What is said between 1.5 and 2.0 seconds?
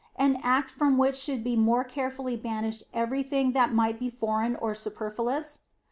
more